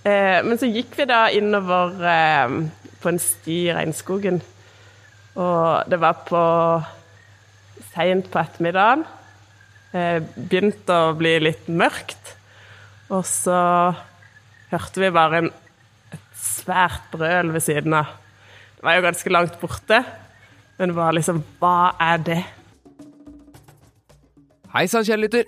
[0.00, 2.54] Eh, men så gikk vi da innover eh,
[3.02, 4.40] på en sti i regnskogen.
[5.40, 6.44] Og det var på
[7.92, 9.04] seint på ettermiddagen.
[9.92, 12.32] Eh, begynte å bli litt mørkt.
[13.10, 13.58] Og så
[14.70, 15.52] hørte vi bare en,
[16.14, 18.16] et svært brøl ved siden av.
[18.78, 20.00] Det var jo ganske langt borte,
[20.78, 22.40] men var liksom Hva er det?
[24.72, 25.44] Hei sann, kjære!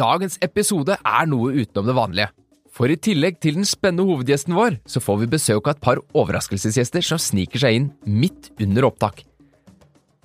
[0.00, 2.32] Dagens episode er noe utenom det vanlige.
[2.72, 6.00] For i tillegg til den spennende hovedgjesten vår, så får vi besøk av et par
[6.16, 9.26] overraskelsesgjester som sniker seg inn midt under opptak.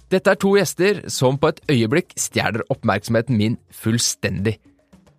[0.08, 4.56] Dette er to gjester som på et øyeblikk stjeler oppmerksomheten min fullstendig.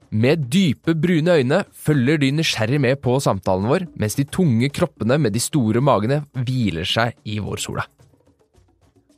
[0.08, 5.18] Med dype, brune øyne følger de nysgjerrig med på samtalen vår, mens de tunge kroppene
[5.20, 7.84] med de store magene hviler seg i vårsola.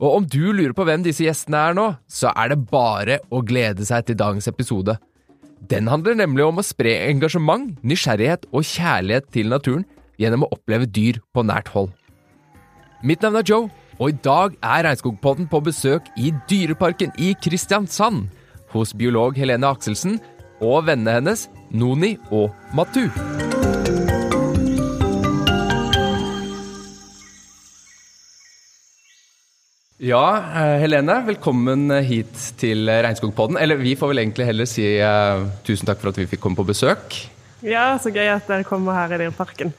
[0.01, 3.39] Og om du lurer på hvem disse gjestene er nå, så er det bare å
[3.45, 4.97] glede seg til dagens episode.
[5.69, 9.85] Den handler nemlig om å spre engasjement, nysgjerrighet og kjærlighet til naturen
[10.21, 11.91] gjennom å oppleve dyr på nært hold.
[13.05, 13.69] Mitt navn er Joe,
[14.01, 18.29] og i dag er Regnskogpodden på besøk i Dyreparken i Kristiansand
[18.73, 20.19] hos biolog Helene Akselsen
[20.61, 23.05] og vennene hennes Noni og Matu.
[30.01, 33.59] Ja, eh, Helene, velkommen hit til Regnskogpodden.
[33.61, 36.57] Eller vi får vel egentlig heller si uh, tusen takk for at vi fikk komme
[36.57, 37.19] på besøk.
[37.61, 39.69] Ja, så gøy at dere kommer her i Dyreparken.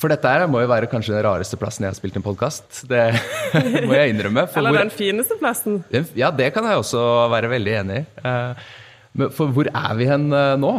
[0.00, 2.86] For dette her må jo være kanskje den rareste plassen jeg har spilt en podkast.
[2.88, 3.02] Det
[3.90, 4.46] må jeg innrømme.
[4.62, 5.82] Eller den fineste plassen.
[6.16, 7.04] Ja, det kan jeg også
[7.36, 8.08] være veldig enig i.
[8.24, 10.72] Uh, for hvor er vi hen uh, nå?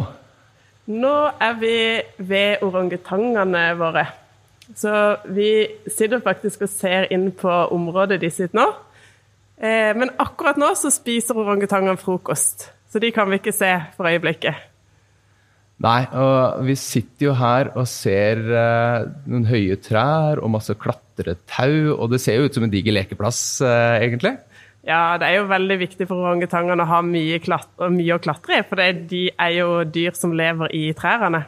[0.90, 1.76] Nå er vi
[2.18, 4.08] ved orangutangene våre.
[4.72, 4.92] Så
[5.28, 5.50] vi
[5.92, 8.68] sitter faktisk og ser inn på området de sitter nå.
[9.60, 14.08] Eh, men akkurat nå så spiser orangutangene frokost, så de kan vi ikke se for
[14.10, 14.70] øyeblikket.
[15.84, 21.94] Nei, og vi sitter jo her og ser eh, noen høye trær og masse klatretau,
[21.98, 24.36] og det ser jo ut som en diger lekeplass, eh, egentlig.
[24.84, 28.60] Ja, det er jo veldig viktig for orangutangene å ha mye, klatre, mye å klatre
[28.60, 28.80] i, for
[29.12, 31.44] de er jo dyr som lever i trærne.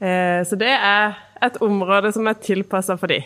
[0.00, 3.20] Eh, så det er et område som er tilpassa for de.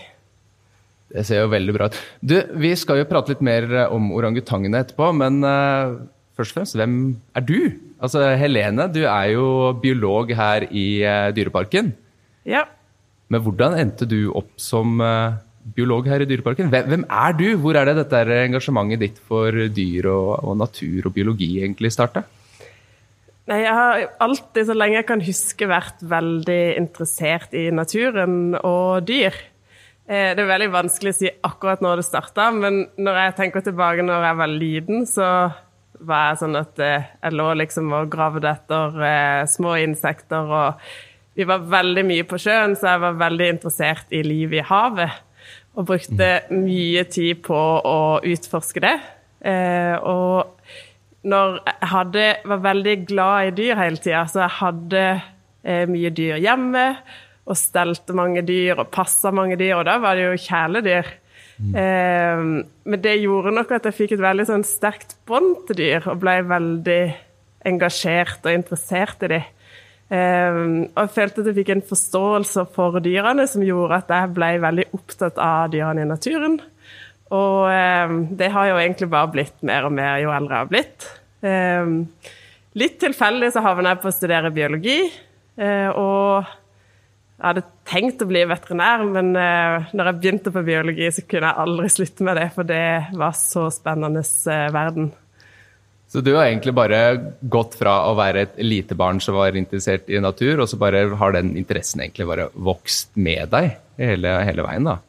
[1.15, 1.99] Det ser jo veldig bra ut.
[2.19, 6.01] Du, vi skal jo prate litt mer eh, om orangutangene etterpå, men uh,
[6.35, 6.97] først og fremst, hvem
[7.39, 7.59] er du?
[8.03, 9.47] Altså, Helene, du er jo
[9.81, 10.87] biolog her i
[11.37, 11.93] Dyreparken.
[12.49, 12.67] Ja.
[13.31, 14.99] Men hvordan endte du opp som
[15.73, 16.69] biolog her i Dyreparken?
[16.75, 17.47] Hvem, hvem, er du?
[17.63, 22.27] Hvor er det dette engasjementet ditt for dyr og, og natur og biologi egentlig starta?
[23.45, 29.05] Nei, Jeg har alltid, så lenge jeg kan huske, vært veldig interessert i naturen og
[29.05, 29.37] dyr.
[30.09, 33.65] Eh, det er veldig vanskelig å si akkurat når det starta, men når jeg tenker
[33.65, 35.29] tilbake når jeg var liten, så
[36.05, 40.49] var jeg sånn at eh, jeg lå liksom og gravde etter eh, små insekter.
[40.49, 44.67] Og vi var veldig mye på sjøen, så jeg var veldig interessert i livet i
[44.73, 45.21] havet.
[45.75, 48.95] Og brukte mye tid på å utforske det.
[50.07, 50.54] Og
[51.25, 55.05] når jeg hadde, var veldig glad i dyr hele tida, så jeg hadde
[55.65, 56.87] eh, mye dyr hjemme
[57.45, 61.11] og stelte mange dyr og passa mange dyr, og da var det jo kjæledyr.
[61.55, 61.75] Mm.
[61.81, 62.45] Eh,
[62.91, 66.21] men det gjorde nok at jeg fikk et veldig sånn sterkt bånd til dyr, og
[66.23, 67.03] ble veldig
[67.69, 69.51] engasjert og interessert i dem.
[70.13, 70.61] Eh,
[70.93, 74.51] og jeg følte at jeg fikk en forståelse for dyrene som gjorde at jeg ble
[74.65, 76.61] veldig opptatt av dyrene i naturen.
[77.35, 80.73] Og eh, det har jo egentlig bare blitt mer og mer jo eldre jeg har
[80.73, 81.09] blitt.
[81.45, 81.95] Eh,
[82.81, 85.01] litt tilfeldig så havna jeg på å studere biologi,
[85.59, 86.53] eh, og
[87.35, 91.51] jeg hadde tenkt å bli veterinær, men eh, når jeg begynte på biologi, så kunne
[91.51, 92.87] jeg aldri slutte med det, for det
[93.21, 95.11] var så spennende eh, verden.
[96.15, 96.99] Så du har egentlig bare
[97.51, 101.09] gått fra å være et lite barn som var interessert i natur, og så bare
[101.19, 105.01] har den interessen egentlig bare vokst med deg hele, hele veien, da?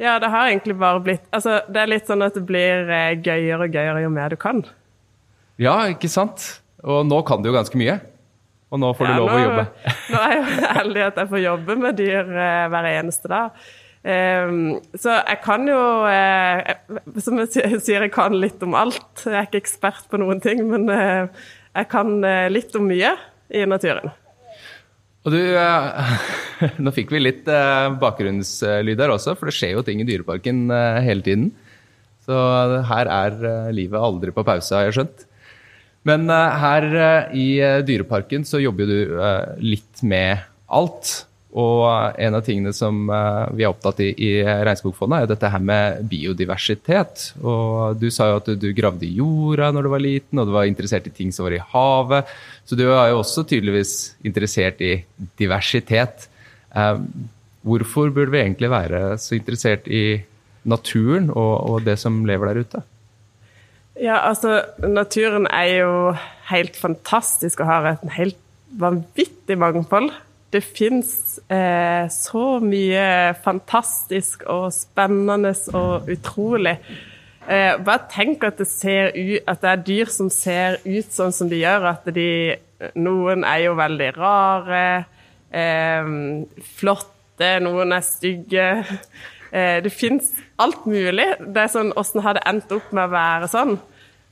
[0.00, 3.12] Ja, det har egentlig bare blitt Altså, det er litt sånn at det blir eh,
[3.20, 4.64] gøyere og gøyere jo mer du kan.
[5.60, 6.46] Ja, ikke sant?
[6.82, 8.00] Og nå kan du jo ganske mye.
[8.72, 9.92] Og nå får ja, du lov nå, å jobbe.
[10.14, 13.64] nå er jeg jo heldig at jeg får jobbe med dyr eh, hver eneste dag.
[14.02, 15.78] Um, så jeg kan jo
[16.10, 16.58] uh,
[17.22, 19.22] Som jeg sier, jeg kan litt om alt.
[19.22, 21.44] Jeg er ikke ekspert på noen ting, men eh,
[21.76, 23.14] jeg kan uh, litt om mye
[23.52, 24.10] i naturen.
[25.22, 26.14] Og du, eh,
[26.82, 30.64] Nå fikk vi litt eh, bakgrunnslyd her også, for det skjer jo ting i Dyreparken
[30.74, 31.52] eh, hele tiden.
[32.22, 32.38] Så
[32.86, 35.24] her er livet aldri på pause, har jeg skjønt.
[36.06, 36.84] Men her
[37.34, 37.46] i
[37.86, 39.18] Dyreparken så jobber du
[39.58, 40.38] litt med
[40.70, 41.10] alt.
[41.52, 43.02] Og en av tingene som
[43.52, 47.26] vi er opptatt i i Regnskogfondet, er dette her med biodiversitet.
[47.44, 50.54] Og du sa jo at du gravde i jorda når du var liten, og du
[50.54, 52.32] var interessert i ting som var i havet.
[52.64, 53.94] Så du er jo også tydeligvis
[54.24, 54.94] interessert i
[55.40, 56.28] diversitet.
[57.62, 60.22] Hvorfor burde vi egentlig være så interessert i
[60.64, 62.82] naturen og, og det som lever der ute?
[64.00, 65.94] Ja, altså, naturen er jo
[66.48, 68.38] helt fantastisk og har et helt
[68.80, 70.08] vanvittig mangfold.
[70.52, 76.76] Det fins eh, så mye fantastisk og spennende og utrolig.
[77.48, 81.48] Eh, bare tenk at det, ut, at det, er dyr som ser ut sånn som
[81.48, 81.88] de gjør.
[81.94, 82.28] At de
[82.98, 84.86] Noen er jo veldig rare,
[85.54, 86.08] eh,
[86.80, 88.66] flotte, noen er stygge.
[89.52, 91.26] Eh, det fins alt mulig.
[91.38, 93.74] Det er sånn, Åssen har det endt opp med å være sånn?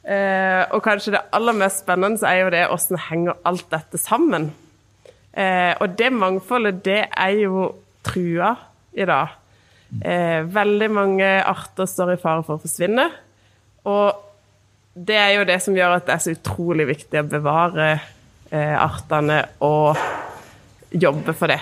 [0.00, 4.48] Eh, og kanskje det aller mest spennende er jo det åssen henger alt dette sammen.
[5.30, 7.68] Eh, og det mangfoldet, det er jo
[8.06, 8.54] trua
[8.96, 9.36] i dag.
[9.90, 13.08] Eh, veldig mange arter står i fare for å forsvinne.
[13.90, 14.26] Og
[14.94, 17.90] det er jo det som gjør at det er så utrolig viktig å bevare
[18.50, 19.98] eh, artene og
[20.90, 21.60] jobbe for det.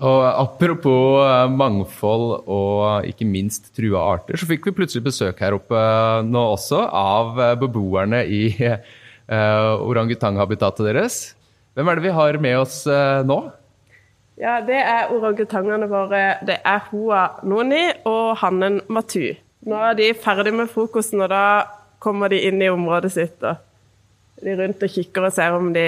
[0.00, 5.56] Og Apropos eh, mangfold og ikke minst trua arter, så fikk vi plutselig besøk her
[5.58, 11.18] oppe eh, nå også av eh, beboerne i uh, orangutanghabitatet deres.
[11.74, 13.40] Hvem er det vi har med oss uh, nå?
[14.40, 16.40] Ja, Det er orangutangene våre.
[16.46, 19.34] Det er Hoa Noni og hannen Matu.
[19.68, 21.44] Nå er de ferdig med frokosten, og da
[22.00, 23.44] kommer de inn i området sitt.
[23.44, 23.60] og
[24.40, 25.86] De rundt og kikker og ser om, de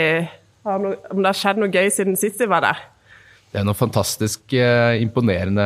[0.69, 2.83] noe, om det har skjedd noe gøy siden sist de var der.
[3.53, 5.65] Det er noen fantastisk uh, imponerende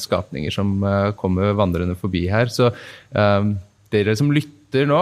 [0.00, 2.52] skapninger som uh, kommer vandrende forbi her.
[2.52, 2.70] Så
[3.16, 3.56] um,
[3.92, 5.00] dere som lytter nå,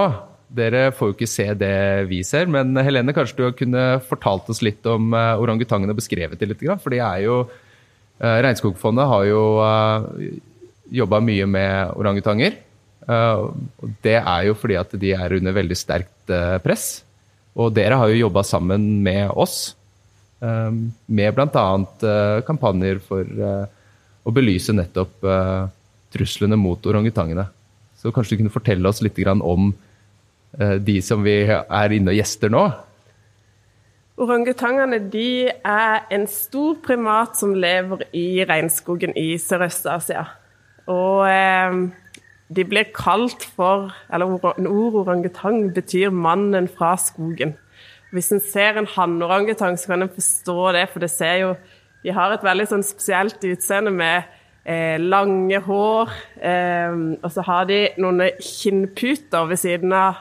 [0.55, 2.49] dere får jo ikke se det vi ser.
[2.51, 6.65] Men Helene, kanskje du kunne fortalt oss litt om orangutangen orangutangene og beskrevet det litt?
[6.83, 7.45] For de er jo
[8.25, 10.05] Regnskogfondet har jo uh,
[10.95, 12.61] jobba mye med orangutanger.
[13.11, 16.31] og det er jo fordi at de er under veldig sterkt
[16.63, 17.03] press.
[17.59, 19.75] Og dere har jo jobba sammen med oss
[20.41, 21.67] med bl.a.
[22.47, 23.27] Kampanjer for
[24.25, 25.27] å belyse nettopp
[26.15, 27.47] truslene mot orangutangene.
[27.99, 29.73] Så kanskje du kunne fortelle oss litt om
[30.59, 32.65] de som vi er inne og gjester nå?
[34.15, 35.01] Orangutangene
[35.67, 40.23] er en stor primat som lever i regnskogen i Sørøst-Asia.
[40.87, 41.79] Og eh,
[42.55, 47.57] de blir kalt for Eller ord orangutang betyr 'mannen fra skogen'.
[48.13, 51.57] Hvis en ser en hannorangutang, så kan en forstå det, for det ser jo
[52.05, 54.23] De har et veldig sånn spesielt utseende med
[54.67, 60.15] eh, lange hår, eh, og så har de noen kinnputer ved siden av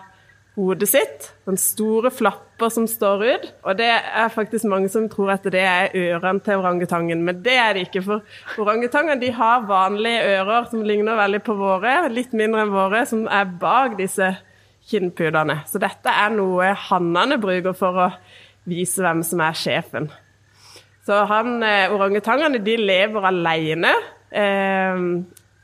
[0.57, 1.27] hodet sitt.
[1.47, 3.45] Sånne store flapper som står ut.
[3.65, 7.57] Og det er faktisk mange som tror at det er ørene til orangutangen, men det
[7.57, 8.03] er det ikke.
[8.05, 13.05] For orangutanger de har vanlige ører som ligner veldig på våre, litt mindre enn våre,
[13.09, 14.33] som er bak disse
[14.89, 15.61] kinnpudene.
[15.69, 18.09] Så dette er noe hannene bruker for å
[18.69, 20.11] vise hvem som er sjefen.
[21.03, 23.91] Så han, eh, orangutangene de lever alene.
[24.31, 25.01] Eh,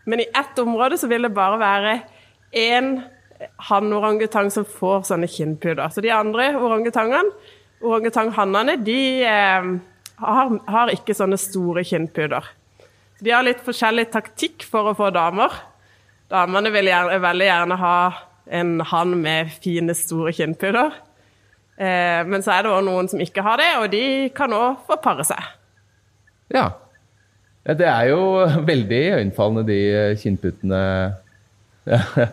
[0.09, 2.01] men i ett område så vil det bare være
[2.51, 3.03] én
[3.69, 5.87] hannorangutang som får sånne kinnpuder.
[5.93, 7.31] Så de andre orangutangene,
[7.79, 9.69] orangutanghannene, de eh,
[10.19, 12.47] har, har, ikke sånne store kinnpuder.
[13.19, 15.53] De har litt forskjellig taktikk for å få damer.
[16.31, 17.95] Damene vil gjerne, veldig gjerne ha
[18.59, 20.91] en hann med fine, store kinnpuder.
[21.79, 24.03] Eh, men så er det òg noen som ikke har det, og de
[24.35, 25.49] kan òg få pare seg.
[26.51, 26.69] Ja.
[27.69, 28.21] Det er jo
[28.65, 30.79] veldig iøynefallende, de kinnputene.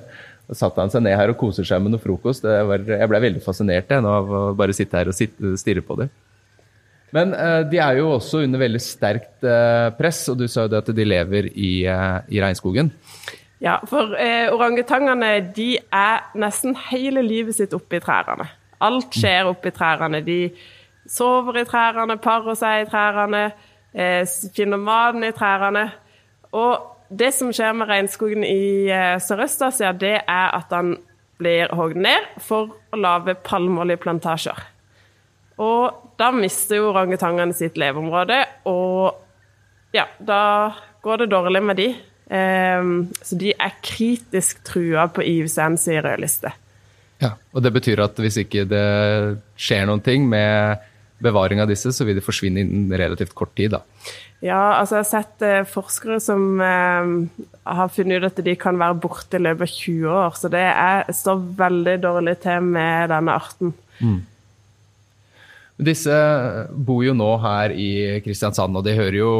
[0.55, 2.45] Satte han seg ned her og koser seg med noe frokost.
[2.47, 5.99] Var, jeg ble veldig fascinert jeg, av å bare sitte her og sitte, stirre på
[5.99, 6.13] dem.
[7.15, 10.73] Men uh, de er jo også under veldig sterkt uh, press, og du sa jo
[10.75, 12.93] det at de lever i, uh, i regnskogen.
[13.63, 18.51] Ja, for eh, orangutangene de er nesten hele livet sitt oppe i trærne.
[18.85, 20.21] Alt skjer oppe i trærne.
[20.25, 20.41] De
[21.09, 23.47] sover i trærne, parer seg i trærne,
[23.97, 25.87] eh, finner maten i trærne.
[26.53, 30.97] Og det som skjer med regnskogen i eh, Sørøst-Asia, det er at den
[31.41, 34.65] blir hogd ned for å lage palmeoljeplantasjer.
[35.63, 41.89] Og da mister jo orangutangene sitt leveområde, og ja, da går det dårlig med de.
[42.27, 46.51] Um, så de er kritisk trua på IUCNs rødliste.
[47.23, 48.87] Ja, og det betyr at hvis ikke det
[49.57, 50.83] skjer noen ting med
[51.23, 53.81] bevaring av disse, så vil de forsvinne innen relativt kort tid, da.
[54.45, 57.13] Ja, altså jeg har sett eh, forskere som eh,
[57.65, 60.39] har funnet ut at de kan være borte i løpet av 20 år.
[60.39, 63.73] Så det er, står veldig dårlig til med denne arten.
[64.01, 64.19] Mm.
[65.87, 66.17] Disse
[66.73, 67.91] bor jo nå her i
[68.25, 69.33] Kristiansand, og de hører jo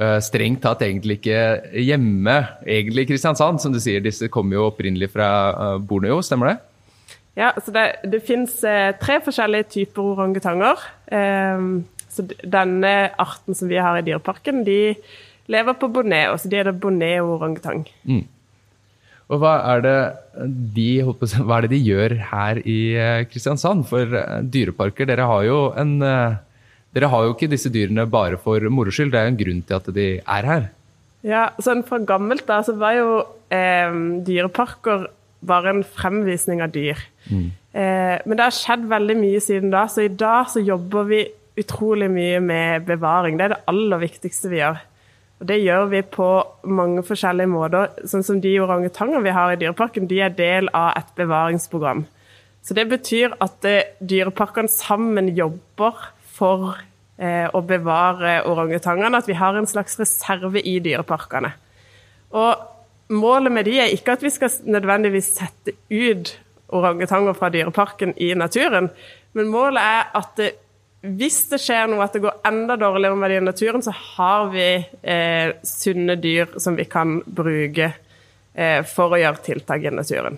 [0.00, 1.40] Eh, strengt tatt egentlig ikke
[1.76, 4.00] hjemme egentlig i Kristiansand, som du sier.
[4.00, 6.58] Disse kommer jo opprinnelig fra Borneo, stemmer det?
[7.36, 8.56] Ja, så det, det fins
[9.00, 10.80] tre forskjellige typer orangutanger.
[11.12, 14.96] Um, Så denne arten som vi har i Dyreparken, de
[15.50, 17.84] lever på Borneo, så de er det Borneo-orangutang.
[18.06, 18.26] Mm.
[19.30, 19.98] Og hva er, det
[20.74, 23.84] de, hva er det de gjør her i eh, Kristiansand?
[23.86, 26.38] For eh, dyreparker, dere har jo en eh,
[26.90, 29.58] Dere har jo ikke disse dyrene bare for moro skyld, det er jo en grunn
[29.62, 30.64] til at de er her.
[31.22, 33.12] Ja, sånn fra gammelt da, så var jo
[33.54, 33.94] eh,
[34.26, 35.04] dyreparker
[35.46, 36.98] bare en fremvisning av dyr.
[37.30, 37.44] Mm.
[37.70, 41.20] Eh, men det har skjedd veldig mye siden da, så i dag så jobber vi
[41.60, 43.38] utrolig mye med bevaring.
[43.38, 44.80] Det er det aller viktigste vi gjør.
[45.40, 46.28] Og Det gjør vi på
[46.68, 47.92] mange forskjellige måter.
[48.04, 52.04] Sånn som De orangutangene vi har i Dyreparken, de er del av et bevaringsprogram.
[52.62, 55.96] Så Det betyr at eh, dyreparkene sammen jobber
[56.36, 56.76] for
[57.16, 59.16] eh, å bevare orangutangene.
[59.16, 61.54] At vi har en slags reserve i dyreparkene.
[62.36, 62.68] Og
[63.10, 66.30] Målet med de er ikke at vi skal nødvendigvis sette ut
[66.70, 68.86] orangutanger fra dyreparken i naturen,
[69.34, 70.50] men målet er at det
[71.00, 74.50] hvis det skjer noe at det går enda dårligere med det i naturen, så har
[74.52, 74.68] vi
[75.00, 77.88] eh, sunne dyr som vi kan bruke
[78.52, 80.36] eh, for å gjøre tiltak i naturen.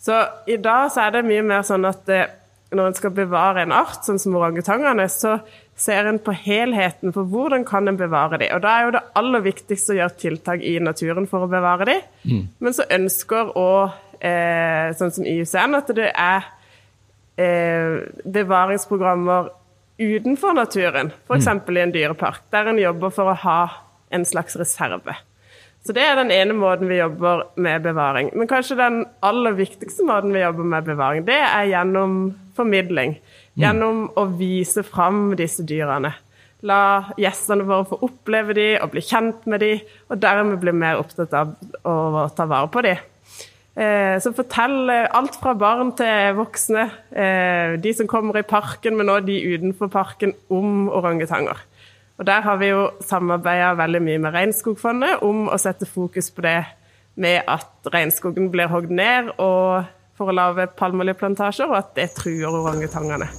[0.00, 2.30] Så i dag så er det mye mer sånn at eh,
[2.72, 5.38] når en skal bevare en art, sånn som orangutangene, så
[5.78, 8.50] ser en på helheten for hvordan kan en bevare dem.
[8.56, 11.88] Og da er jo det aller viktigste å gjøre tiltak i naturen for å bevare
[11.88, 12.08] dem.
[12.24, 12.42] Mm.
[12.64, 16.48] Men så ønsker òg, eh, sånn som IUCN, at det er
[17.38, 19.52] eh, bevaringsprogrammer
[19.98, 21.46] utenfor naturen, f.eks.
[21.46, 21.76] Mm.
[21.76, 23.60] i en dyrepark, der en jobber for å ha
[24.14, 25.16] en slags reserve.
[25.86, 28.30] Så det er den ene måten vi jobber med bevaring.
[28.36, 32.16] Men kanskje den aller viktigste måten vi jobber med bevaring, det er gjennom
[32.58, 33.18] formidling.
[33.18, 33.62] Mm.
[33.62, 36.12] Gjennom å vise fram disse dyrene.
[36.66, 36.80] La
[37.18, 41.34] gjestene våre få oppleve dem og bli kjent med dem, og dermed bli mer opptatt
[41.38, 41.54] av
[41.86, 43.02] å ta vare på dem.
[43.78, 49.06] Eh, som forteller alt fra barn til voksne, eh, de som kommer i parken, men
[49.06, 51.60] også de utenfor parken, om orangutanger.
[52.18, 56.42] Og Der har vi jo samarbeida veldig mye med Regnskogfondet om å sette fokus på
[56.42, 56.64] det
[57.14, 59.84] med at regnskogen blir hogd ned og
[60.16, 63.30] for å lage palmeoljeplantasjer, og at det truer orangutangene.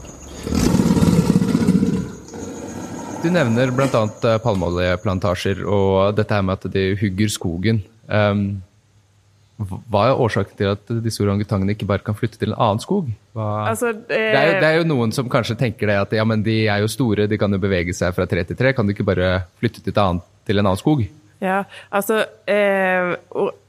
[3.19, 4.07] Du nevner bl.a.
[4.07, 7.83] Eh, palmeoljeplantasjer og dette her med at de hugger skogen.
[8.07, 8.61] Um,
[9.59, 13.09] hva er årsaken til at disse orangutangene ikke bare kan flytte til en annen skog?
[13.35, 14.07] Altså, det...
[14.07, 14.67] Det, er jo, det...
[14.69, 17.39] er jo, noen som kanskje tenker det at ja, men de er jo store, de
[17.39, 18.71] kan jo bevege seg fra tre til tre.
[18.75, 21.03] Kan de ikke bare flytte til, annet, til en annen skog?
[21.43, 21.63] Ja,
[21.95, 23.11] altså eh,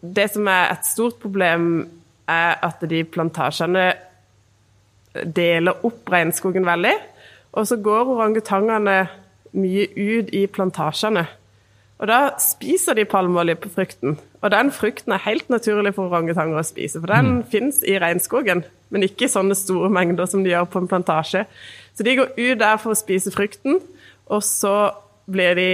[0.03, 1.89] Det som er et stort problem,
[2.31, 3.91] er at de plantasjene
[5.27, 6.95] deler opp regnskogen veldig.
[7.59, 9.01] Og så går orangutangene
[9.59, 11.27] mye ut i plantasjene.
[12.01, 14.21] Og da spiser de palmeolje på frukten.
[14.41, 17.41] Og den frukten er helt naturlig for orangutanger å spise, for den mm.
[17.53, 21.45] fins i regnskogen, men ikke i sånne store mengder som de gjør på en plantasje.
[21.93, 23.81] Så de går ut der for å spise frukten,
[24.31, 24.75] og så
[25.31, 25.71] blir de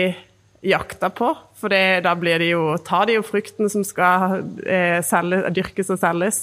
[0.67, 4.99] jakta på, for det, da blir de jo, tar de jo frukten som skal eh,
[5.07, 6.41] selges, dyrkes og selges.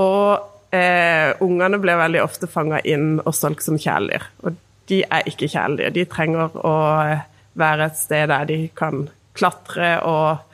[0.00, 0.40] Og
[0.74, 4.26] eh, ungene blir veldig ofte fanga inn og solgt som kjæledyr.
[4.46, 4.56] Og
[4.90, 5.92] de er ikke kjæledyr.
[5.94, 6.74] De trenger å
[7.04, 7.28] eh,
[7.60, 10.53] være et sted der de kan klatre og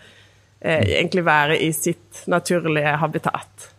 [0.61, 3.71] egentlig være i sitt naturlige habitat.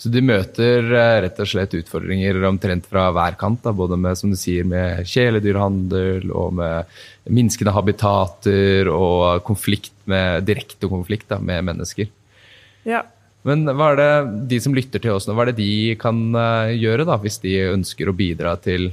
[0.00, 4.16] Så de møter eh, rett og slett utfordringer omtrent fra hver kant, da, både med
[4.16, 11.36] som du sier, med kjæledyrhandel og med minskende habitater og konflikt med, direkte konflikt da,
[11.44, 12.08] med mennesker.
[12.88, 13.02] Ja.
[13.44, 14.10] Men hva er det
[14.54, 17.38] de som lytter til oss nå, hva er det de kan uh, gjøre da, hvis
[17.44, 18.90] de ønsker å bidra til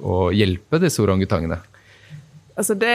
[0.00, 1.60] å hjelpe disse orangutangene?
[2.58, 2.94] Altså det,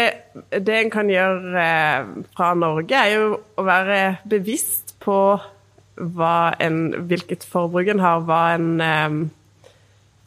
[0.52, 5.18] det en kan gjøre eh, fra Norge, er jo å være bevisst på
[5.98, 8.26] en, hvilket forbruk en har.
[8.28, 9.20] Hva en eh,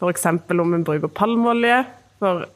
[0.01, 0.27] F.eks.
[0.53, 1.83] om en bruker palmeolje.
[2.21, 2.47] For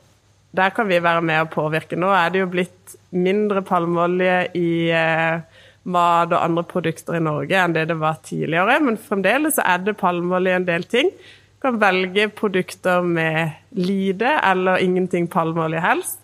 [0.57, 1.99] der kan vi være med å påvirke.
[2.01, 5.43] Nå er det jo blitt mindre palmeolje i eh,
[5.91, 9.97] mat og andre produkter i Norge enn det det var tidligere, men fremdeles er det
[10.01, 11.11] palmeolje en del ting.
[11.11, 16.21] Du kan velge produkter med lite eller ingenting palmeolje helst.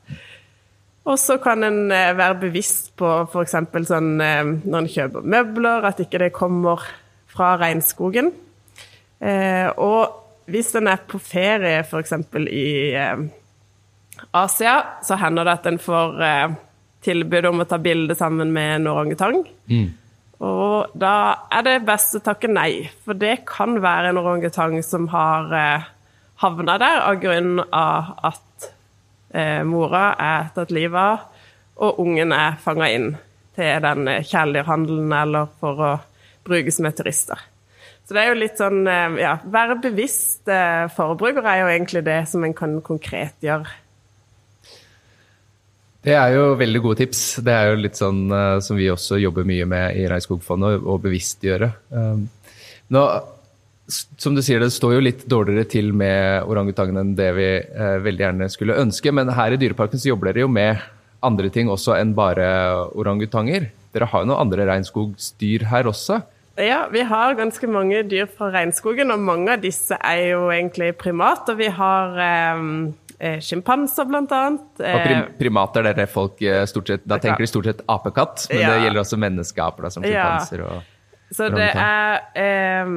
[1.06, 3.56] Og så kan en eh, være bevisst på f.eks.
[3.86, 6.82] sånn eh, når en kjøper møbler, at ikke det kommer
[7.30, 8.32] fra regnskogen.
[9.22, 12.16] Eh, og hvis en er på ferie f.eks.
[12.50, 12.66] i
[14.34, 14.74] Asia,
[15.06, 16.18] så hender det at en får
[17.06, 19.40] tilbud om å ta bilde sammen med en orangutang.
[19.70, 19.88] Mm.
[20.46, 21.14] Og da
[21.54, 25.50] er det best å takke nei, for det kan være en orangutang som har
[26.42, 28.45] havna der av grunn av at
[29.68, 31.26] mora er tatt livet av,
[31.76, 33.10] og ungen er fanga inn
[33.56, 35.92] til den eh, kjæledyrhandelen eller for å
[36.46, 37.40] brukes med turister.
[38.06, 40.46] Så det er jo litt sånn eh, Ja, være bevisst
[40.96, 43.66] forbruker er jo egentlig det som en kan konkret gjøre.
[46.06, 47.22] Det er jo veldig gode tips.
[47.42, 48.28] Det er jo litt sånn
[48.62, 51.70] som vi også jobber mye med i Regnskogfondet, å bevisstgjøre.
[52.94, 53.02] Nå,
[53.88, 57.96] som du sier, det står jo litt dårligere til med orangutangen enn det vi eh,
[58.02, 60.82] veldig gjerne skulle ønske, men her i Dyreparken så jobber dere jo med
[61.26, 62.48] andre ting også enn bare
[62.98, 63.70] orangutanger.
[63.94, 66.20] Dere har jo noen andre regnskogsdyr her også?
[66.60, 70.94] Ja, vi har ganske mange dyr fra regnskogen, og mange av disse er jo egentlig
[70.98, 71.58] primater.
[71.58, 72.22] Vi har
[72.56, 74.66] um eh, sjimpanser, blant annet.
[74.80, 78.48] Og prim eh, primater, der folk eh, stort sett, da tenker de stort sett apekatt,
[78.52, 78.74] men ja.
[78.74, 80.74] det gjelder også menneskeaper, da, som sjimpanser ja.
[80.76, 82.92] og Så det er eh,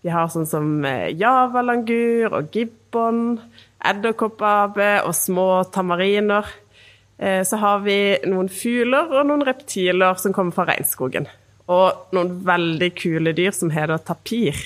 [0.00, 3.38] Vi har sånn som eh, javalangur og gibbon,
[3.84, 6.48] edderkoppape og små tamariner.
[7.20, 11.28] Eh, så har vi noen fugler og noen reptiler som kommer fra regnskogen.
[11.70, 14.56] Og noen veldig kule dyr som heter tapir.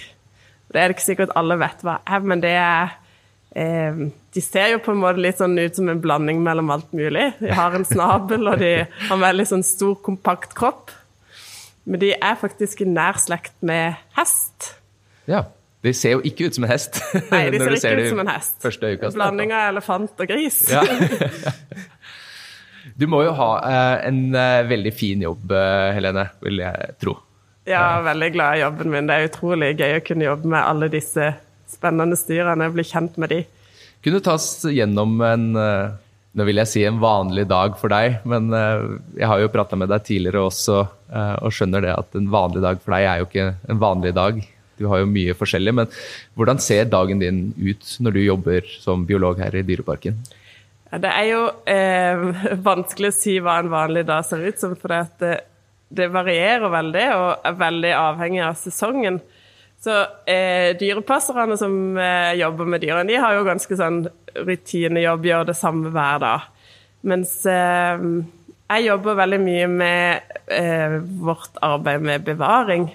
[0.71, 2.95] Det er det ikke sikkert alle vet hva er, men det er
[3.59, 6.95] eh, de ser jo på en måte litt sånn ut som en blanding mellom alt
[6.95, 7.33] mulig.
[7.43, 10.95] De har en snabel, og de har en veldig sånn stor, kompakt kropp.
[11.85, 14.73] Men de er faktisk i nær slekt med hest.
[15.31, 15.45] Ja.
[15.85, 16.97] De ser jo ikke ut som en hest.
[17.29, 18.55] Nei, de ser ikke ut som en hest.
[18.63, 19.19] Første øyekast.
[19.19, 20.63] Blanding av elefant og gris.
[20.73, 20.85] Ja.
[22.95, 27.17] Du må jo ha eh, en eh, veldig fin jobb, eh, Helene, vil jeg tro.
[27.67, 29.09] Ja, veldig glad i jobben min.
[29.09, 31.33] Det er utrolig gøy å kunne jobbe med alle disse
[31.73, 33.41] spennende styrene, bli kjent med de.
[34.05, 35.47] Kunne ta oss gjennom en
[36.35, 39.89] nå vil jeg si en vanlig dag for deg, men jeg har jo prata med
[39.89, 40.81] deg tidligere også
[41.15, 44.41] og skjønner det at en vanlig dag for deg er jo ikke en vanlig dag.
[44.79, 45.93] Du har jo mye forskjellig, men
[46.39, 50.19] hvordan ser dagen din ut når du jobber som biolog her i Dyreparken?
[50.95, 52.21] det er jo eh,
[52.71, 55.33] vanskelig å si hva en vanlig dag ser ut som, for det,
[55.95, 59.19] det varierer veldig og er veldig avhengig av sesongen.
[59.85, 59.97] Så
[60.31, 64.05] eh, dyrepasserne som eh, jobber med dyrene, de har jo ganske sånn
[64.35, 66.47] rutinejobb, gjør det samme hver dag.
[67.05, 68.07] Mens eh,
[68.65, 72.89] jeg jobber veldig mye med eh, vårt arbeid med bevaring.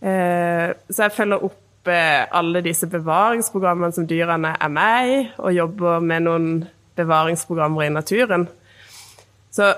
[0.00, 5.56] Eh, så jeg følger opp eh, alle disse bevaringsprogrammene som dyrene er med i, og
[5.56, 6.48] jobber med noen
[6.96, 8.46] bevaringsprogrammer i naturen.
[9.52, 9.72] Så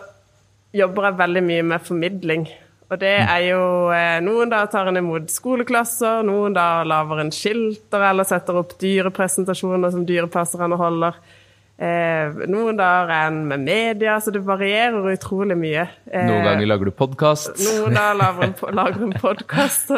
[0.75, 2.49] jobber jeg veldig mye med formidling.
[2.89, 7.33] Og det er jo eh, Noen da tar en imot skoleklasser, noen da lager en
[7.35, 11.19] skilter eller setter opp dyrepresentasjoner som dyrepasserne holder.
[11.79, 15.85] Eh, noen dager er en med media, så det varierer utrolig mye.
[16.11, 17.53] Eh, noen ganger lager du podkast.
[17.63, 19.93] Noen dager lager en, lager en podkast.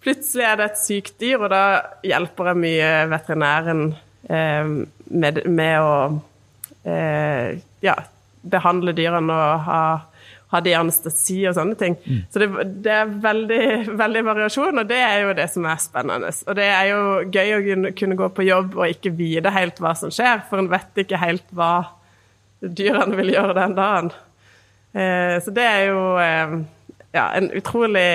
[0.00, 1.64] Plutselig er det et sykt dyr, og da
[2.06, 3.82] hjelper jeg mye veterinæren
[4.30, 4.70] eh,
[5.10, 5.96] med, med, å
[6.86, 7.96] eh, ja,
[8.54, 9.82] behandle dyrene og ha
[10.50, 11.96] hadde anestesi og sånne ting.
[12.02, 12.22] Mm.
[12.30, 12.48] Så det,
[12.86, 13.62] det, er veldig,
[14.00, 16.32] veldig variasjon, og det er jo det som er spennende.
[16.46, 17.62] Og det er jo gøy å
[17.98, 21.22] kunne, gå på jobb og ikke vite helt hva som skjer, for en vet ikke
[21.22, 21.72] helt hva
[22.60, 24.12] dyrene vil gjøre den dagen.
[24.92, 26.56] Eh, så det er jo eh,
[27.14, 28.08] ja, en utrolig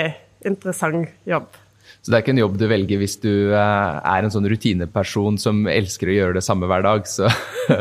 [0.46, 1.48] interessant jobb.
[2.06, 5.40] Så det er ikke en jobb du velger hvis du eh, er en sånn rutineperson
[5.42, 7.08] som elsker å gjøre det samme hver dag.
[7.10, 7.30] Så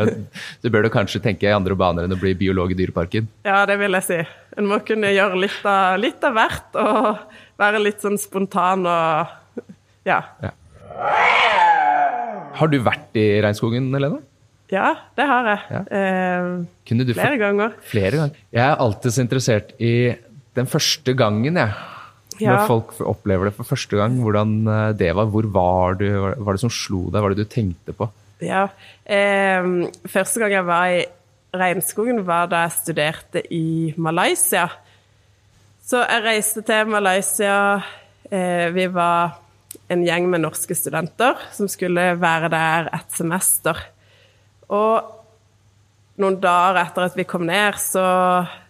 [0.65, 3.29] du bør du kanskje tenke i andre baner enn å bli biolog i Dyreparken.
[3.45, 4.21] Ja, det vil jeg si.
[4.59, 7.09] En må kunne gjøre litt av, litt av hvert og
[7.61, 9.65] være litt sånn spontan og
[10.07, 10.21] ja.
[10.45, 10.53] ja.
[12.55, 14.21] Har du vært i regnskogen, Helene?
[14.73, 15.65] Ja, det har jeg.
[15.75, 15.81] Ja.
[15.99, 17.75] Eh, flere ganger.
[17.89, 18.39] Flere ganger.
[18.55, 19.95] Jeg er alltid så interessert i
[20.55, 21.75] den første gangen, jeg
[22.43, 22.55] ja.
[22.57, 25.29] Når folk opplever det for første gang, hvordan eh, det var.
[25.31, 26.07] Hvor var du?
[26.11, 27.19] Hva var det som slo deg?
[27.19, 28.09] Hva var det du tenkte på?
[28.43, 28.65] Ja,
[29.07, 29.69] eh,
[30.11, 31.05] Første gang jeg var i
[31.59, 34.69] regnskogen, var da jeg studerte i Malaysia.
[35.85, 37.57] Så jeg reiste til Malaysia.
[38.31, 39.41] Eh, vi var
[39.91, 43.79] en gjeng med norske studenter som skulle være der et semester.
[44.73, 45.13] Og
[46.21, 48.07] noen dager etter at vi kom ned, så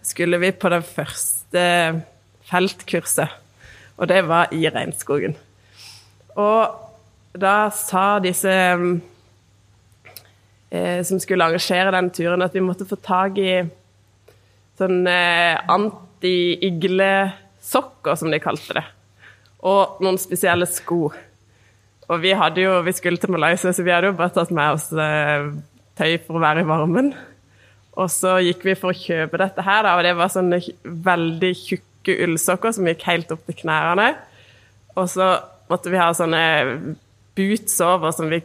[0.03, 1.65] skulle vi på det første
[2.49, 3.41] feltkurset
[3.97, 5.37] og det var i regnskogen.
[6.41, 6.75] Og
[7.39, 8.87] da sa disse eh,
[11.07, 13.53] som skulle arrangere den turen, at vi måtte få tak i
[14.79, 18.87] sånn eh, anti-iglesokker, som de kalte det.
[19.65, 21.13] Og noen spesielle sko.
[22.05, 24.73] Og vi hadde jo, vi skulle til Malaysia, så vi hadde jo bare tatt med
[24.77, 25.43] oss eh,
[25.99, 27.09] tøy for å være i varmen.
[27.95, 32.13] Og så gikk vi for å kjøpe dette her, og det var sånne veldig tjukke
[32.27, 34.09] ullsokker som gikk helt opp til knærne.
[34.99, 35.27] Og så
[35.71, 36.45] måtte vi ha sånne
[37.39, 38.39] boots over som vi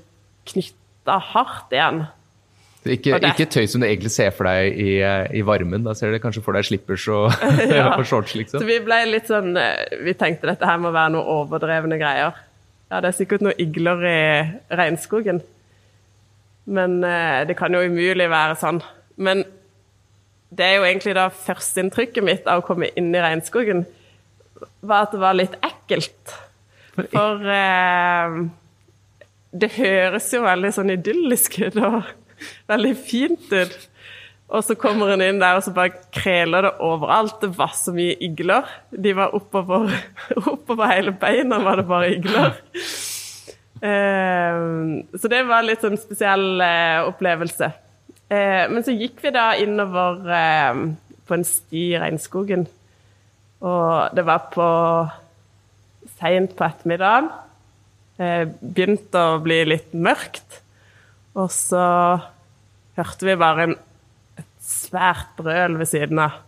[0.49, 1.99] knytta hardt igjen.
[2.87, 4.91] Ikke, ikke, tøy som du egentlig ser for deg i,
[5.35, 5.83] i varmen.
[5.83, 7.27] Da ser du kanskje for deg slippers og,
[7.75, 7.89] ja.
[7.97, 8.61] og shorts, liksom.
[8.61, 9.51] Så vi ble litt sånn
[10.05, 12.37] Vi tenkte dette her må være noe overdrevne greier.
[12.89, 14.19] Ja, det er sikkert noen igler i
[14.79, 15.43] regnskogen.
[16.69, 18.81] Men eh, det kan jo umulig være sånn.
[19.21, 19.43] Men
[20.49, 23.83] det er jo egentlig da førsteinntrykket mitt av å komme inn i regnskogen,
[24.81, 26.33] var at det var litt ekkelt.
[26.97, 28.39] For eh,
[29.61, 32.09] det høres jo veldig sånn idyllisk ut og
[32.69, 33.79] veldig fint ut.
[34.49, 37.37] Og så kommer hun inn der, og så bare kreler det overalt.
[37.41, 38.65] Det var så mye igler.
[38.89, 39.93] De var oppover,
[40.53, 42.57] oppover hele beina, var det bare igler.
[43.79, 44.55] Eh,
[45.21, 47.69] så det var litt sånn spesiell eh, opplevelse.
[48.29, 50.25] Eh, men så gikk vi da innover
[51.29, 52.65] på en sti i regnskogen.
[53.59, 54.65] Og det var på
[56.17, 57.29] seint på ettermiddagen.
[58.17, 60.61] Begynte å bli litt mørkt.
[61.37, 61.83] Og så
[62.97, 63.75] hørte vi bare en,
[64.39, 66.41] et svært brøl ved siden av.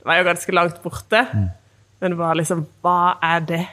[0.00, 1.46] Det var jo ganske langt borte, mm.
[2.00, 3.64] men det var liksom Hva er det?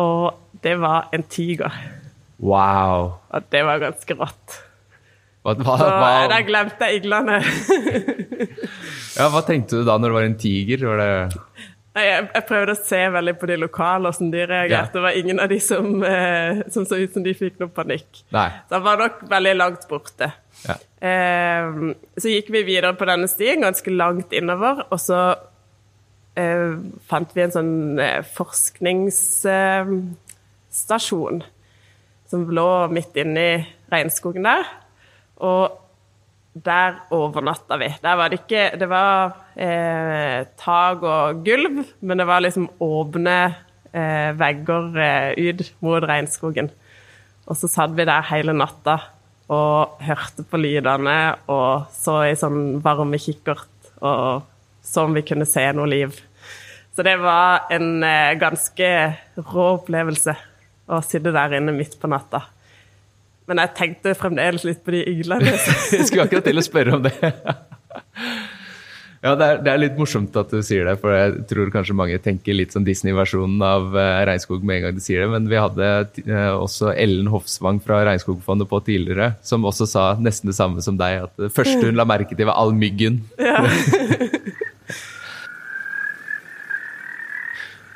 [0.00, 1.72] Og det var en tiger.
[2.38, 3.16] Wow.
[3.32, 4.60] Og det var ganske rått.
[5.46, 7.38] Hva, hva, så hva, da glemte jeg iglene.
[9.18, 10.82] ja, hva tenkte du da når det var en tiger?
[10.90, 11.12] Var det
[12.04, 14.90] jeg, jeg, prøvde å se veldig på de lokale, hvordan de reagerte.
[14.90, 14.92] Ja.
[14.92, 18.10] Det var ingen av de som, eh, som, så ut som de fikk noe panikk.
[18.36, 18.50] Nei.
[18.68, 20.26] Så han var nok veldig langt borte.
[20.66, 20.76] Ja.
[21.08, 21.64] Eh,
[22.20, 25.20] så gikk vi videre på denne stien, ganske langt innover, og så
[26.36, 26.72] eh,
[27.08, 31.36] fant vi en sånn eh, forskningsstasjon
[32.26, 34.64] som lå midt inne i regnskogen der.
[35.46, 35.62] Og
[36.64, 37.90] der overnatta vi.
[38.02, 43.36] Der var det ikke Det var eh, tak og gulv, men det var liksom åpne
[43.92, 46.70] eh, vegger eh, ut mot regnskogen.
[47.46, 48.98] Og så satt vi der hele natta
[49.52, 54.42] og hørte på lydene og så i sånn varme kikkert og
[54.86, 56.16] så om vi kunne se noe liv.
[56.96, 58.90] Så det var en eh, ganske
[59.36, 60.34] rå opplevelse
[60.86, 62.46] å sitte der inne midt på natta.
[63.46, 65.54] Men jeg tenkte fremdeles litt på de iglene.
[65.94, 67.14] jeg skulle akkurat til å spørre om det.
[69.22, 71.96] ja, det er, det er, litt morsomt at du sier det, for jeg tror kanskje
[71.98, 75.30] mange tenker litt sånn Disney-versjonen av uh, Regnskog med en gang de sier det.
[75.36, 75.90] Men vi hadde
[76.26, 80.98] uh, også Ellen Hofsvang fra Regnskogfondet på tidligere, som også sa nesten det samme som
[80.98, 83.22] deg, at det første hun la merke til, var all myggen.
[83.38, 83.62] Ja.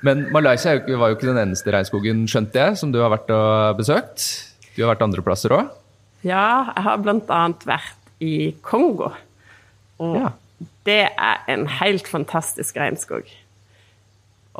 [0.06, 3.82] Men Malaysia var jo ikke den eneste regnskogen, skjønte jeg, som du har vært og
[3.82, 4.49] besøkt.
[4.80, 5.72] Du har vært andre plasser òg?
[6.24, 7.40] Ja, jeg har bl.a.
[7.68, 9.10] vært i Kongo.
[10.00, 10.30] Og ja.
[10.88, 13.28] det er en helt fantastisk regnskog.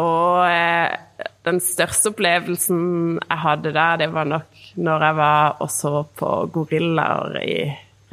[0.04, 2.82] Og eh, den største opplevelsen
[3.16, 7.56] jeg hadde der, det var nok når jeg var og så på gorillaer i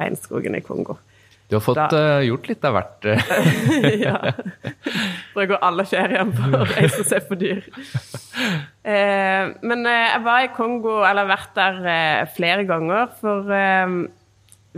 [0.00, 0.96] regnskogen i Kongo.
[1.48, 3.06] Du har fått da, uh, gjort litt av hvert.
[4.04, 4.18] ja.
[5.32, 7.62] Da går alle ferien på å reise og se på dyr.
[8.84, 13.48] Uh, men uh, jeg var i Kongo, eller har vært der flere ganger, for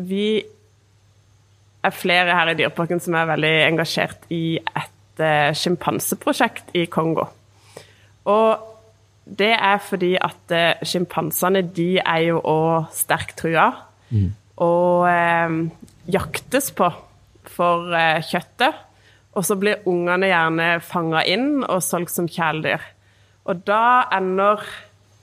[0.00, 0.24] vi
[1.80, 5.22] er flere her i Dyreparken som er veldig engasjert i et
[5.58, 7.26] sjimpanseprosjekt i Kongo.
[8.30, 8.66] Og
[9.26, 10.54] det er fordi at
[10.86, 13.66] sjimpansene, de er jo òg sterkt trua.
[14.14, 14.30] Mm.
[14.60, 15.08] Og
[16.12, 16.90] jaktes på
[17.50, 18.86] for eh, kjøttet.
[19.38, 22.82] Og så blir ungene gjerne fanga inn og solgt som kjæledyr.
[23.50, 24.62] Og da ender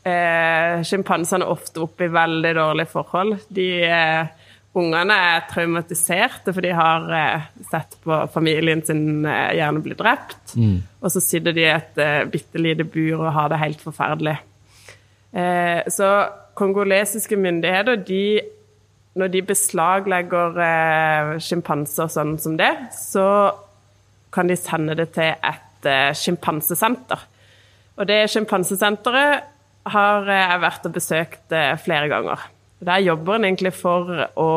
[0.07, 3.35] eh, sjimpansene ofte opp i veldig dårlige forhold.
[3.53, 4.35] De eh,
[4.77, 10.53] Ungene er traumatiserte, for de har eh, sett på familien sin eh, gjerne bli drept.
[10.53, 10.83] Mm.
[11.01, 14.35] Og så sitter de i et eh, bitte lite bur og har det helt forferdelig.
[15.33, 16.11] Eh, så
[16.57, 18.21] kongolesiske myndigheter de
[19.17, 23.27] når de beslaglegger eh, sjimpanser sånn som det, så
[24.33, 27.23] kan de sende det til et eh, sjimpansesenter.
[27.97, 29.47] Og det sjimpansesenteret
[29.93, 32.45] har eh, jeg vært og besøkt eh, flere ganger.
[32.85, 34.51] Der jobber en egentlig for å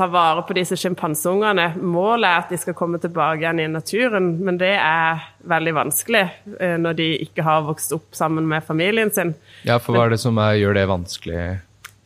[0.00, 1.74] ta vare på disse sjimpanseungene.
[1.76, 6.22] Målet er at de skal komme tilbake igjen i naturen, men det er veldig vanskelig
[6.58, 9.34] eh, når de ikke har vokst opp sammen med familien sin.
[9.68, 11.42] Ja, for hva er det som er, gjør det vanskelig?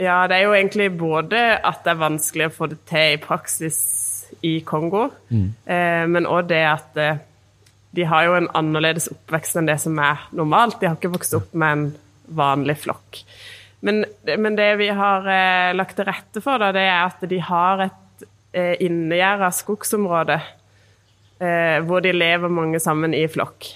[0.03, 3.21] Ja, det er jo egentlig både at det er vanskelig å få det til i
[3.23, 3.79] praksis
[4.43, 5.47] i Kongo, mm.
[5.71, 7.21] eh, men òg det at eh,
[7.95, 10.81] de har jo en annerledes oppvekst enn det som er normalt.
[10.81, 11.85] De har ikke vokst opp med en
[12.35, 13.21] vanlig flokk.
[13.85, 17.39] Men, men det vi har eh, lagt til rette for, da, det er at de
[17.45, 18.27] har et
[18.57, 23.69] eh, innegjerda skogsområde eh, hvor de lever mange sammen i flokk.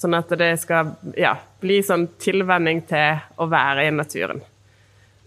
[0.00, 4.40] Sånn at det skal ja, bli sånn tilvenning til å være i naturen.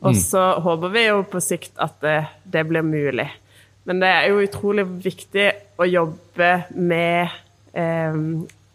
[0.03, 0.19] Og mm.
[0.19, 3.29] så håper vi jo på sikt at det, det, blir mulig.
[3.87, 5.47] Men det er jo utrolig viktig
[5.79, 7.31] å jobbe med
[7.71, 8.17] eh,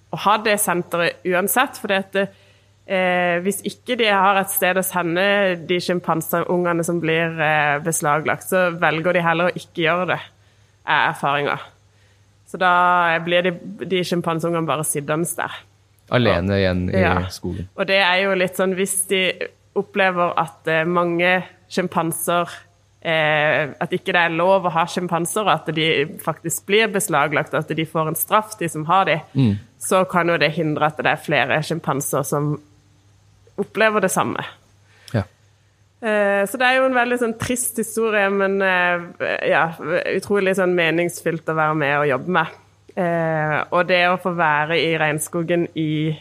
[0.09, 1.81] å ha det senteret uansett.
[1.81, 5.27] For eh, hvis ikke de har et sted å sende
[5.69, 10.23] de sjimpanseungene som blir eh, beslaglagt, så velger de heller å ikke gjøre det.
[10.89, 11.59] er erfaringa.
[12.49, 12.73] Så da
[13.21, 13.53] blir de,
[13.85, 15.61] de sjimpansungene bare sittende der.
[16.09, 17.29] Alene igjen i Ja.
[17.29, 17.69] skogen.
[17.77, 19.21] Og det er jo litt sånn hvis de
[19.79, 21.39] opplever at eh, mange
[21.69, 22.49] sjimpanser
[23.03, 25.89] eh, At ikke det er lov å ha sjimpanser, og at de
[26.23, 29.19] faktisk blir beslaglagt, at de får en straff, de som har de,
[29.79, 32.57] så kan jo det hindre at det er flere sjimpanser som
[33.59, 34.43] opplever det samme.
[35.15, 35.23] Ja.
[36.01, 39.07] Eh, Så det er jo en veldig sånn trist historie, men eh,
[39.51, 39.65] ja,
[40.17, 42.57] utrolig sånn meningsfylt å være med og jobbe med.
[43.71, 46.19] Og det å få være i regnskogen i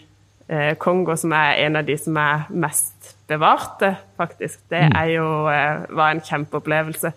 [0.77, 5.85] Kongo, som er en av de som er mest bevarte, faktisk, det er jo, eh,
[5.89, 7.11] var en kjempeopplevelse.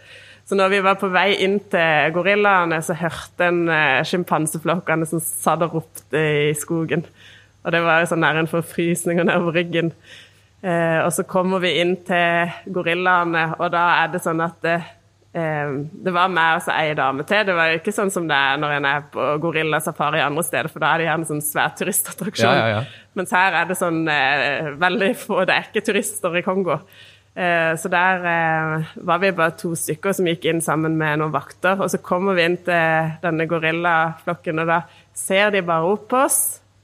[0.51, 5.23] Så når vi var på vei inn til gorillaene, så hørte en eh, sjimpanseflokkene som
[5.23, 7.05] satt og ropte i skogen.
[7.62, 9.92] Og det var jo sånn nær en forfrysning nedover ryggen.
[10.61, 14.81] Eh, og så kommer vi inn til gorillaene, og da er det sånn at det,
[14.81, 14.96] eh,
[15.31, 17.45] det var meg og så ei dame til.
[17.47, 20.71] Det var jo ikke sånn som det er når en er på gorillasafari andre steder,
[20.73, 22.51] for da er det gjerne sånn svær turistattraksjon.
[22.51, 23.07] Ja, ja, ja.
[23.19, 26.81] Mens her er det sånn eh, veldig få Det er ikke turister i Kongo.
[27.35, 31.35] Eh, så der eh, var vi bare to stykker som gikk inn sammen med noen
[31.35, 31.79] vakter.
[31.79, 34.83] Og så kommer vi inn til denne gorillaflokken, og da
[35.16, 36.40] ser de bare opp på oss.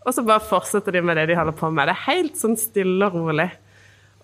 [0.06, 1.88] Og så bare fortsetter de med det de holder på med.
[1.88, 3.50] Det er helt sånn stille og rolig.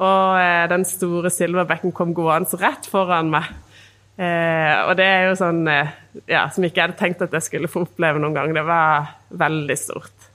[0.02, 3.50] Og eh, den store silverbekken kom gående rett foran meg.
[4.20, 5.94] Eh, og det er jo sånn eh,
[6.29, 8.53] ja, som ikke jeg hadde tenkt at jeg skulle få oppleve noen gang.
[8.55, 10.29] Det var veldig stort.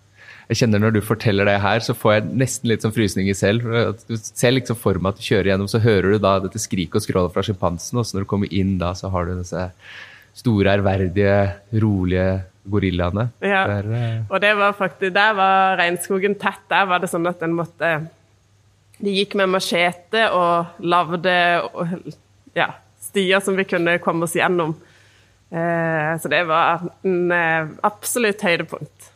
[0.47, 3.67] Jeg kjenner Når du forteller det her, så får jeg nesten litt sånn frysninger selv.
[4.07, 7.01] Du ser liksom for meg at du kjører gjennom, så hører du da dette skriket
[7.01, 9.65] og skrålet fra sjimpansen, og så når du kommer inn da, så har du disse
[10.37, 11.35] store, ærverdige,
[11.83, 12.29] rolige
[12.71, 13.27] gorillaene.
[13.43, 13.65] Ja.
[13.67, 16.63] Det er, eh, Og det var faktisk, der var regnskogen tett.
[16.69, 18.07] Der var det sånn at en måtte
[18.97, 21.29] De gikk med machete og lagde
[22.57, 22.71] ja,
[23.17, 24.75] stier som vi kunne komme oss gjennom.
[25.49, 29.11] Eh, så det var en eh, absolutt høydepunkt.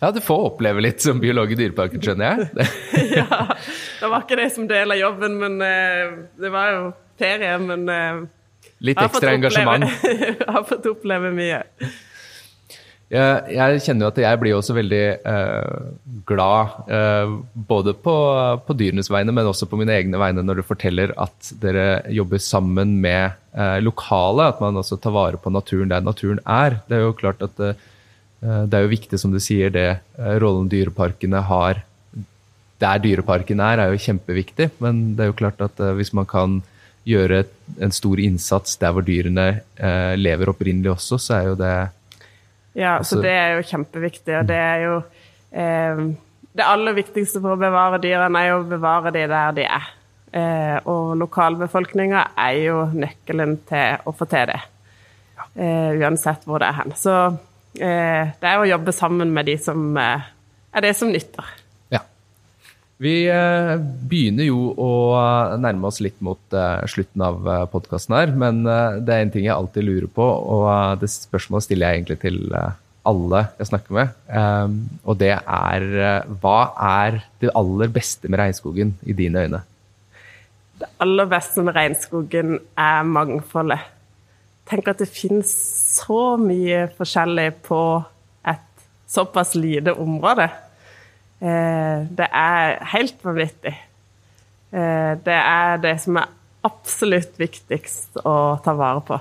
[0.00, 2.68] ja, du får oppleve litt som biolog i Dyreparken, skjønner jeg.
[3.20, 3.46] Ja,
[4.00, 6.88] det var ikke det som del av jobben, men eh, det var jo
[7.20, 7.58] ferie.
[7.62, 7.86] Men
[8.84, 9.86] Litt ekstra engasjement.
[10.02, 11.62] Jeg har fått oppleve mye.
[13.14, 15.74] Jeg, jeg kjenner jo at jeg blir også veldig eh,
[16.26, 17.34] glad, eh,
[17.70, 18.14] både på,
[18.66, 22.42] på dyrenes vegne, men også på mine egne vegne, når du forteller at dere jobber
[22.42, 26.80] sammen med eh, lokale, at man også tar vare på naturen der naturen er.
[26.90, 27.78] Det er jo klart at eh,
[28.44, 31.84] det er jo viktig, som du sier, det eh, rollen dyreparkene har
[32.82, 34.70] der dyreparken er, er jo kjempeviktig.
[34.84, 36.60] Men det er jo klart at eh, hvis man kan
[37.08, 37.44] gjøre
[37.84, 41.74] en stor innsats der hvor dyrene eh, lever opprinnelig også, så er jo det
[42.74, 44.94] Ja, Altså- så det er jo kjempeviktig, og det er jo
[45.52, 46.04] eh,
[46.56, 49.88] Det aller viktigste for å bevare dyrene er jo å bevare de der de er.
[50.34, 54.60] Eh, og lokalbefolkninga er jo nøkkelen til å få til det.
[55.56, 56.92] Eh, uansett hvor det er hen.
[56.98, 57.14] Så
[57.80, 60.20] eh, det er å jobbe sammen med de som eh,
[60.74, 61.44] er det som nytter.
[63.02, 63.74] Vi eh,
[64.06, 69.10] begynner jo å eh, nærme oss litt mot eh, slutten av podkasten her, men det
[69.10, 72.40] er en ting jeg alltid lurer på, og det spørsmålet stiller jeg egentlig til
[73.04, 74.12] alle jeg snakker med.
[74.32, 75.84] Um, og det er
[76.40, 79.60] hva er det aller beste med regnskogen i dine øyne?
[80.80, 83.90] Det aller beste med regnskogen er mangfoldet.
[84.70, 85.50] Tenk at det finnes
[85.98, 87.82] så mye forskjellig på
[88.48, 90.48] et såpass lite område.
[91.44, 93.74] Eh, det er helt vanvittig.
[94.72, 96.30] Eh, det er det som er
[96.64, 99.18] absolutt viktigst å ta vare på.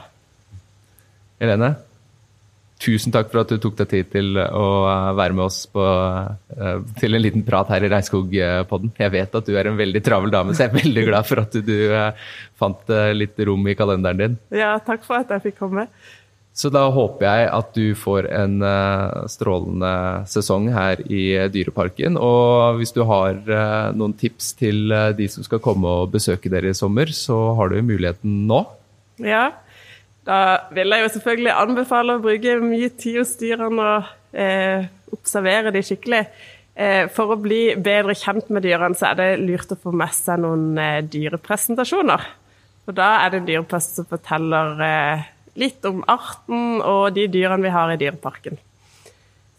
[1.44, 1.74] Helene?
[2.84, 5.84] Tusen takk for at du tok deg tid til å eh, være med oss på,
[7.00, 8.96] til en liten prat her i Regnskogpodden.
[9.04, 11.44] Jeg vet at du er en veldig travel dame, så jeg er veldig glad for
[11.44, 11.78] at du,
[12.60, 14.44] fant litt rom i kalenderen din.
[14.64, 15.90] Ja, takk for at jeg fikk komme.
[16.54, 19.94] Så da håper jeg at du får en eh, strålende
[20.30, 22.20] sesong her i Dyreparken.
[22.22, 26.52] Og hvis du har eh, noen tips til eh, de som skal komme og besøke
[26.54, 28.62] dere i sommer, så har du muligheten nå.
[29.26, 29.48] Ja,
[30.30, 30.40] da
[30.78, 34.86] vil jeg jo selvfølgelig anbefale å bruke mye tid hos dyrene og eh,
[35.18, 36.24] observere de skikkelig.
[36.74, 40.14] Eh, for å bli bedre kjent med dyrene, så er det lurt å få med
[40.14, 42.30] seg noen eh, dyrepresentasjoner.
[42.86, 44.82] Og da er det en dyreprest som forteller
[45.60, 48.58] litt om arten og de dyrene vi har i dyreparken.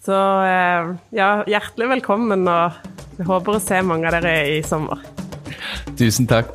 [0.05, 5.01] Så eh, ja, hjertelig velkommen, og jeg håper å se mange av dere i sommer.
[5.97, 6.53] Tusen takk.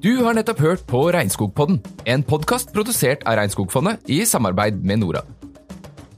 [0.00, 5.28] Du har nettopp hørt på Regnskogpodden, en podkast produsert av Regnskogfondet i samarbeid med Norad.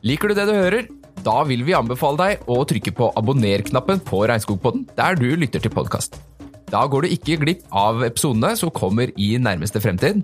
[0.07, 0.87] Liker du det du hører?
[1.23, 5.75] Da vil vi anbefale deg å trykke på abonner-knappen på Regnskogpodden der du lytter til
[5.75, 6.21] podkast.
[6.71, 10.23] Da går du ikke glipp av episodene som kommer i nærmeste fremtid.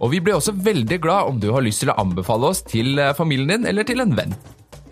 [0.00, 2.98] Og vi blir også veldig glad om du har lyst til å anbefale oss til
[3.00, 4.34] eh, familien din eller til en venn.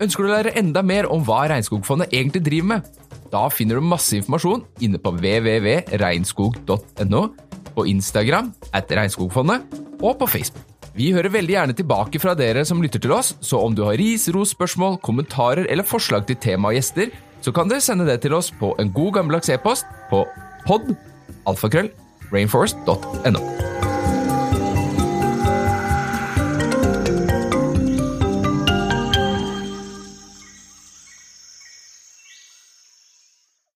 [0.01, 2.81] Ønsker du å lære enda mer om hva Regnskogfondet egentlig driver med?
[3.31, 7.21] Da finner du masse informasjon inne på www.regnskog.no,
[7.75, 9.59] på Instagram at Regnskogfondet
[10.01, 10.63] og på Facebook.
[10.95, 13.97] Vi hører veldig gjerne tilbake fra dere som lytter til oss, så om du har
[13.99, 17.11] ris, ros, spørsmål, kommentarer eller forslag til tema og gjester,
[17.43, 20.23] så kan dere sende det til oss på en god gammeldags e-post på
[20.65, 20.95] pod.